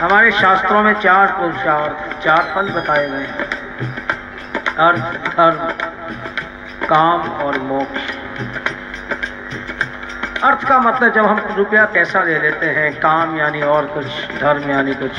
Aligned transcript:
हमारे 0.00 0.30
शास्त्रों 0.30 0.82
में 0.82 0.92
चार 0.94 1.32
पुरुषार्थ 1.32 2.24
चार 2.24 2.52
पद 2.56 2.70
बताए 2.72 3.08
गए 3.10 3.16
हैं। 3.16 3.36
अर्थ 4.76 5.00
धर्म 5.36 5.58
काम 6.86 7.20
और 7.20 7.58
मोक्ष। 7.58 8.00
अर्थ 10.42 10.68
का 10.68 10.78
मतलब 10.78 11.12
जब 11.14 11.26
हम 11.26 11.54
रुपया 11.56 11.84
पैसा 11.84 12.22
ले 12.22 12.38
लेते 12.38 12.66
हैं, 12.66 13.00
काम 13.00 13.36
यानी 13.38 13.62
और 13.62 13.86
कुछ, 13.86 14.06
धर्म 14.40 14.70
यानी 14.70 14.94
कुछ, 14.94 15.12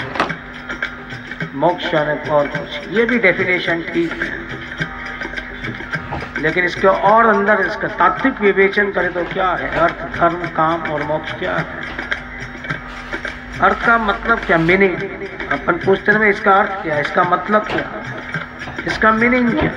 मोक्ष 1.55 1.93
यानी 1.93 2.29
और 2.29 2.47
कुछ, 2.47 2.87
ये 2.87 3.05
भी 3.05 3.19
डेफिनेशन 3.19 3.81
ठीक 3.81 4.11
है। 4.11 4.41
लेकिन 6.41 6.65
इसके 6.65 6.87
और 6.87 7.25
अंदर 7.25 7.59
इसका 7.59 7.87
तात्विक 7.87 8.41
विवेचन 8.41 8.91
करें 8.91 9.13
तो 9.13 9.23
क्या 9.23 9.49
है? 9.49 9.79
अर्थ, 9.79 10.19
धर्म, 10.19 10.35
काम 10.35 10.83
और 10.83 11.03
मोक्ष 11.03 11.33
क्या 11.33 11.55
है? 11.55 11.65
अर्थ 13.63 13.85
का 13.85 13.97
मतलब 13.97 14.39
क्या? 14.39 14.57
मीनिंग 14.57 14.95
अपन 15.51 15.77
पूछते 15.85 16.11
हैं 16.11 16.29
इसका 16.29 16.53
अर्थ 16.53 16.71
क्या 16.83 16.99
इसका 16.99 17.23
मतलब 17.23 17.65
क्या 17.67 17.83
इसका 18.87 19.11
मीनिंग 19.11 19.49
क्या 19.59 19.71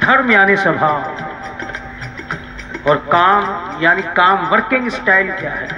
धर्म 0.00 0.30
यानी 0.30 0.56
स्वभाव 0.56 0.98
और 2.90 2.96
काम 3.12 3.82
यानी 3.82 4.02
काम 4.16 4.46
वर्किंग 4.48 4.88
स्टाइल 4.90 5.32
क्या 5.32 5.50
है? 5.50 5.68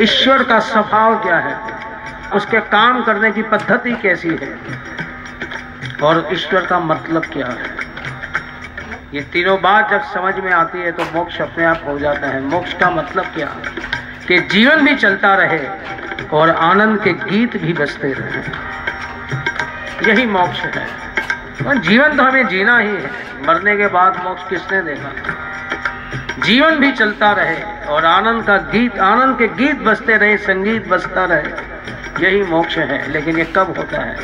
ईश्वर 0.00 0.42
का 0.44 0.58
स्वभाव 0.60 1.18
क्या 1.22 1.38
है? 1.38 1.54
उसके 2.36 2.60
काम 2.70 3.02
करने 3.04 3.30
की 3.32 3.42
पद्धति 3.50 3.92
कैसी 4.02 4.28
है? 4.42 4.52
और 6.02 6.28
ईश्वर 6.32 6.66
का 6.66 6.78
मतलब 6.80 7.24
क्या 7.24 7.46
है? 7.48 7.76
ये 9.14 9.20
तीनों 9.32 9.60
बात 9.62 9.90
जब 9.90 10.02
समझ 10.14 10.34
में 10.44 10.52
आती 10.52 10.78
है 10.78 10.92
तो 10.92 11.04
मोक्ष 11.14 11.40
अपने 11.40 11.64
आप 11.64 11.82
हो 11.86 11.98
जाता 11.98 12.26
है। 12.26 12.40
मोक्ष 12.46 12.72
का 12.72 12.90
मतलब 12.90 13.24
क्या 13.34 13.48
है? 13.48 13.62
कि 14.28 14.38
जीवन 14.38 14.84
भी 14.84 14.94
चलता 14.94 15.34
रहे 15.34 15.68
और 16.32 16.50
आनंद 16.50 17.02
के 17.02 17.12
गीत 17.12 17.56
भी 17.56 17.72
बजते 17.72 18.12
रहे। 18.12 18.40
यही 20.10 20.26
मोक्ष 20.26 20.60
है। 20.60 20.86
जीवन 21.80 22.16
तो 22.16 22.22
हमें 22.22 22.48
जीना 22.48 22.78
ही 22.78 22.88
है। 22.88 23.10
मरने 23.48 23.76
के 23.76 23.86
बाद 23.86 24.24
मोक्ष 24.24 24.42
किसने 24.50 24.82
देगा? 24.82 25.12
जीवन 26.44 26.74
भी 26.74 26.92
चलता 26.92 27.32
रहे 27.32 27.62
और 27.86 28.04
आनंद 28.04 28.44
का 28.44 28.56
गीत, 28.56 28.98
आनंद 28.98 29.38
के 29.38 29.48
गीत 29.48 29.78
बजते 29.78 30.16
रहे, 30.16 30.36
संगीत 30.36 30.88
बजता 30.88 31.24
रहे। 31.24 31.48
यही 32.26 32.42
मोक्ष 32.42 32.78
है। 32.78 33.10
लेकिन 33.10 33.38
ये 33.38 33.52
कब 33.56 33.74
होता 33.76 34.02
है? 34.02 34.16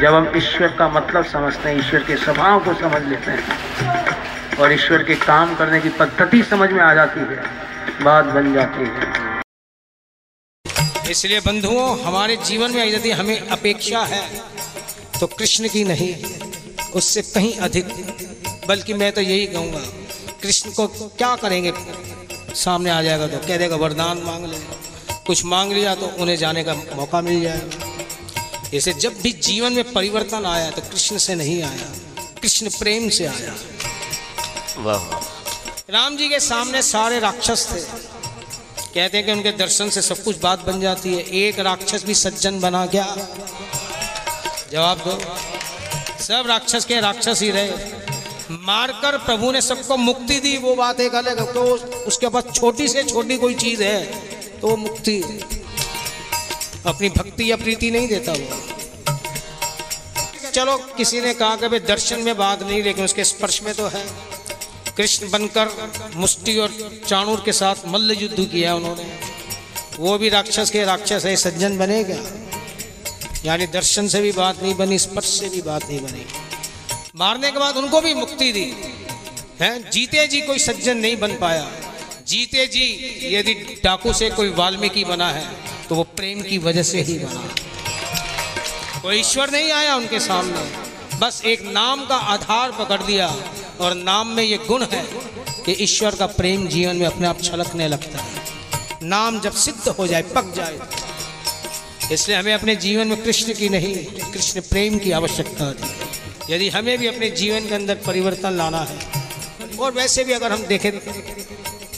जब 0.00 0.14
हम 0.14 0.32
ईश्वर 0.36 0.68
का 0.68 0.88
मतलब 0.88 1.24
समझते 1.24 1.68
हैं, 1.68 1.76
ईश्वर 1.76 2.02
के 2.02 2.16
स्वभाव 2.16 2.60
को 2.60 2.74
समझ 2.74 3.02
लेते 3.02 3.30
हैं 3.30 3.42
और 4.60 4.72
ईश्वर 4.72 5.02
के 5.02 5.14
काम 5.14 5.54
करने 5.54 5.80
की 5.80 5.88
पद्धति 5.88 6.42
समझ 6.42 6.70
में 6.70 6.84
आ 6.84 6.94
जाती 6.94 7.20
है। 7.20 7.69
बात 8.02 8.24
बन 8.34 8.52
जाती 8.54 8.84
है। 8.88 9.40
इसलिए 11.10 11.40
बंधुओं 11.40 11.86
हमारे 12.00 12.36
जीवन 12.44 12.72
में 12.72 12.84
यदि 12.86 13.10
हमें 13.10 13.48
अपेक्षा 13.48 14.00
है 14.04 14.22
तो 15.20 15.26
कृष्ण 15.28 15.68
की 15.68 15.84
नहीं 15.84 16.14
उससे 16.92 17.22
कहीं 17.24 17.52
अधिक। 17.58 17.86
बल्कि 18.68 18.94
मैं 18.94 19.12
तो 19.12 19.20
यही 19.20 19.46
कहूँगा 19.46 19.80
कृष्ण 20.42 20.70
को 20.70 20.86
क्या 20.86 21.34
करेंगे? 21.36 21.72
सामने 22.54 22.90
आ 22.90 23.02
जाएगा 23.02 23.26
तो 23.26 23.38
कह 23.46 23.56
देगा 23.56 23.76
वरदान 23.76 24.22
मांग 24.24 24.44
ले। 24.44 24.58
कुछ 25.26 25.44
मांग 25.44 25.72
लिया 25.72 25.94
तो 25.94 26.06
उन्हें 26.18 26.36
जाने 26.36 26.64
का 26.64 26.74
मौका 26.74 27.20
मिल 27.20 27.40
जाएगा। 27.42 28.68
इसे 28.76 28.92
जब 28.94 29.20
भी 29.22 29.32
जीवन 29.42 29.72
में 29.72 29.92
परिवर्तन 29.92 30.44
आया 30.46 30.70
तो 30.70 30.82
कृष्ण 30.82 31.18
से 31.18 31.34
नहीं 31.34 31.62
आया 31.62 31.92
कृष्ण 32.40 32.68
प्रेम 32.70 33.08
से 33.08 33.26
आया। 33.26 33.54
वाह। 34.78 35.02
राम 35.90 36.16
जी 36.16 36.28
के 36.28 36.38
सामने 36.40 36.80
सारे 36.82 37.18
राक्षस 37.20 37.66
थे। 37.70 37.80
कहते 38.94 39.16
हैं 39.16 39.24
कि 39.26 39.32
उनके 39.32 39.52
दर्शन 39.52 39.88
से 39.90 40.02
सब 40.02 40.22
कुछ 40.24 40.38
बात 40.40 40.60
बन 40.60 40.80
जाती 40.80 41.14
है। 41.14 41.22
एक 41.36 41.58
राक्षस 41.58 42.04
भी 42.04 42.14
सज्जन 42.14 42.60
बना 42.60 42.86
क्या 42.86 43.06
जवाब 44.72 44.98
दो। 44.98 45.18
सब 46.24 46.44
राक्षस 46.46 46.84
के 46.84 47.00
राक्षस 47.00 47.42
ही 47.42 47.50
रहे। 47.50 47.70
मारकर 48.50 49.18
प्रभु 49.18 49.50
ने 49.52 49.60
सबको 49.60 49.96
मुक्ति 49.96 50.38
दी। 50.40 50.56
वो 50.58 50.74
बात 50.74 51.00
एक 51.00 51.14
अलग 51.14 51.40
है। 51.40 51.52
तो 51.52 51.62
उसके 52.06 52.28
पास 52.28 52.44
छोटी 52.54 52.88
से 52.88 53.02
छोटी 53.02 53.38
कोई 53.38 53.54
चीज़ 53.54 53.82
है 53.82 54.04
तो 54.60 54.68
वो 54.68 54.76
मुक्ति 54.76 55.20
अपनी 56.86 57.08
भक्ति 57.08 57.50
या 57.50 57.56
प्रीति 57.56 57.90
नहीं 57.90 58.08
देता 58.08 58.32
वो। 58.32 58.46
चलो, 60.52 60.76
किसी 60.96 61.20
ने 61.20 61.34
कहा 61.34 61.56
कि 61.56 61.68
भाई 61.68 61.80
दर्शन 61.86 62.20
में 62.20 62.36
बात 62.36 62.62
नहीं, 62.62 62.82
लेकिन 62.82 63.04
उसके 63.04 63.24
स्पर्श 63.24 63.62
में 63.62 63.74
तो 63.74 63.86
है। 63.86 64.06
कृष्ण 65.00 65.30
बनकर 65.30 65.68
मुष्टि 66.16 66.56
और 66.58 66.72
चाणूर 67.08 67.42
के 67.44 67.52
साथ 67.52 67.74
मल्ल 67.86 68.12
युद्ध 68.12 68.44
किया 68.44 68.74
उन्होंने। 68.74 69.04
वो 69.98 70.16
भी 70.18 70.28
राक्षस 70.28 70.70
के 70.70 70.84
राक्षस 70.84 71.24
है, 71.24 71.36
सज्जन 71.36 71.78
बने 71.78 72.02
क्या? 72.04 72.16
यानी 73.44 73.66
दर्शन 73.66 74.08
से 74.08 74.20
भी 74.20 74.32
बात 74.32 74.62
नहीं 74.62 74.74
बनी, 74.74 74.98
स्पर्श 74.98 75.26
से 75.26 75.48
भी 75.48 75.62
बात 75.62 75.88
नहीं 75.88 76.00
बनी। 76.00 76.24
मारने 77.16 77.50
के 77.50 77.58
बाद 77.58 77.76
उनको 77.76 78.00
भी 78.00 78.14
मुक्ति 78.14 78.52
दी। 78.52 78.64
है, 79.60 79.90
जीते 79.90 80.26
जी 80.26 80.40
कोई 80.40 80.58
सज्जन 80.58 80.98
नहीं 80.98 81.16
बन 81.16 81.36
पाया। 81.36 81.70
जीते 82.28 82.66
जी, 82.66 82.86
यदि 83.36 83.54
डाकू 83.84 84.12
से 84.12 84.30
कोई 84.30 84.48
वाल्मीकि 84.48 85.04
बना 85.04 85.30
है 85.30 85.46
तो 85.88 85.94
वो 85.94 86.02
प्रेम 86.16 86.42
की 86.42 86.58
वजह 86.58 86.82
से 86.82 87.00
ही 87.00 87.18
बना। 87.18 87.48
कोई 89.02 89.20
ईश्वर 89.20 89.50
नहीं 89.50 89.72
आया 89.72 89.96
उनके 89.96 90.20
सामने। 90.20 91.18
बस 91.18 91.42
एक 91.44 91.62
नाम 91.62 92.06
का 92.06 92.16
आधार 92.34 92.72
पकड़ 92.72 93.02
दिया 93.02 93.26
और 93.80 93.94
नाम 93.96 94.28
में 94.28 94.42
ये 94.42 94.56
गुण 94.58 94.82
है 94.84 95.02
कि 95.64 95.72
ईश्वर 95.82 96.14
का 96.14 96.26
प्रेम 96.28 96.66
जीवन 96.68 96.96
में 96.96 97.06
अपने 97.06 97.26
आप 97.26 97.42
छलकने 97.42 97.88
लगता 97.88 98.18
है। 98.18 98.28
नाम 99.04 99.40
जब 99.40 99.52
सिद्ध 99.56 99.88
हो 99.88 100.06
जाए, 100.06 100.22
पक 100.34 100.52
जाए, 100.56 100.78
इसलिए 102.12 102.36
हमें 102.36 102.52
अपने 102.54 102.74
जीवन 102.76 103.08
में 103.08 103.22
कृष्ण 103.22 103.54
की 103.54 103.68
नहीं, 103.68 103.94
कृष्ण 104.32 104.60
प्रेम 104.60 104.98
की 104.98 105.10
आवश्यकता 105.12 105.64
होती 105.64 106.54
यदि 106.54 106.68
हमें 106.68 106.96
भी 106.98 107.06
अपने 107.06 107.30
जीवन 107.32 107.68
के 107.68 107.74
अंदर 107.74 107.94
परिवर्तन 108.06 108.52
लाना 108.52 108.80
है, 108.82 108.98
और 109.78 109.92
वैसे 109.92 110.24
भी 110.24 110.32
अगर 110.32 110.52
हम 110.52 110.62
देखें, 110.66 110.90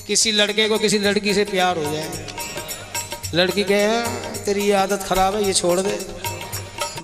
किसी 0.06 0.32
लड़के 0.32 0.68
को 0.68 0.78
किसी 0.78 0.98
लड़की 0.98 1.34
से 1.34 1.44
प्यार 1.44 1.78
हो 1.78 1.92
जाए, 1.92 2.26
लड़की 3.34 3.64
कहे, 3.64 4.02
तेरी 4.44 4.62
ये 4.62 4.72
आदत 4.76 5.06
खराब 5.08 5.36
है, 5.36 5.44
ये 5.44 5.52
छोड़ 5.54 5.80
दे। 5.80 5.98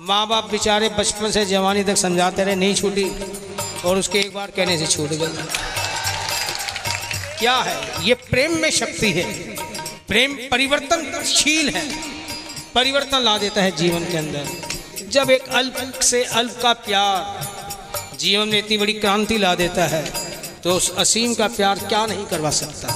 माँ 0.01 0.27
बाप 0.27 0.49
बेचारे 0.51 0.89
बचपन 0.89 1.31
से 1.31 1.45
जवानी 1.45 1.83
तक 1.83 1.97
समझाते 1.97 2.43
रहे, 2.43 2.55
नहीं 2.55 2.75
छूटी 2.75 3.03
और 3.85 3.97
उसके 3.97 4.19
एक 4.19 4.33
बार 4.33 4.51
कहने 4.51 4.77
से 4.77 4.87
छूट 4.87 5.09
गई। 5.09 5.27
क्या 7.39 7.55
है? 7.57 8.07
ये 8.07 8.13
प्रेम 8.13 8.57
में 8.57 8.69
शक्ति 8.71 9.11
है। 9.11 9.23
प्रेम 10.07 10.33
परिवर्तनशील 10.51 11.69
है। 11.69 11.85
परिवर्तन 12.75 13.21
ला 13.21 13.37
देता 13.37 13.61
है 13.61 13.75
जीवन 13.75 14.05
के 14.05 14.17
अंदर। 14.17 15.07
जब 15.09 15.31
एक 15.31 15.47
अल्प 15.49 15.99
से 16.01 16.23
अल्प 16.23 16.59
का 16.61 16.73
प्यार 16.73 18.17
जीवन 18.19 18.47
में 18.47 18.57
इतनी 18.59 18.77
बड़ी 18.77 18.93
क्रांति 18.93 19.37
ला 19.37 19.53
देता 19.55 19.85
है 19.87 20.03
तो 20.63 20.73
उस 20.73 20.91
असीम 20.97 21.33
का 21.33 21.47
प्यार 21.47 21.79
क्या 21.79 22.05
नहीं 22.05 22.25
करवा 22.25 22.49
सकता? 22.51 22.87